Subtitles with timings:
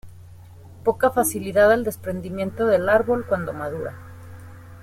[0.83, 3.95] Poca facilidad al desprendimiento del árbol cuando madura.